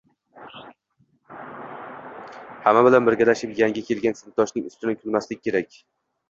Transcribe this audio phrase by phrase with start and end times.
[2.63, 5.79] hamma bilan birgalashib yangi kelgan sinfdoshning ustidan kulmaslik kerak.